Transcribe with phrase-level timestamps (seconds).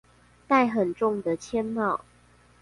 [0.47, 2.01] 戴很重的鉛帽